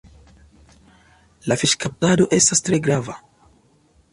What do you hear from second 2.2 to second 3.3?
estas tre grava.